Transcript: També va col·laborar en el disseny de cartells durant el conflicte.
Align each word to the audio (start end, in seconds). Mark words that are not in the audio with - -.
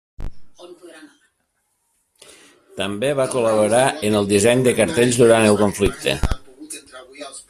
També 2.79 3.13
va 3.19 3.29
col·laborar 3.35 3.83
en 4.09 4.17
el 4.21 4.31
disseny 4.33 4.67
de 4.69 4.73
cartells 4.83 5.23
durant 5.23 5.47
el 5.51 5.61
conflicte. 5.65 6.17